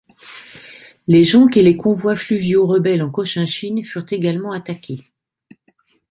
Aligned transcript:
Les 1.05 1.23
jonques 1.23 1.57
et 1.57 1.61
les 1.61 1.77
convois 1.77 2.15
fluviaux 2.15 2.65
rebelles 2.65 3.03
en 3.03 3.11
Cochinchine 3.11 3.85
furent 3.85 4.11
également 4.11 4.51
attaqués. 4.51 5.05